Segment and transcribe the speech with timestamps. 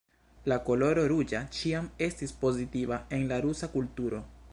[0.51, 4.23] La koloro ruĝa ĉiam estis pozitiva en la rusa kulturo.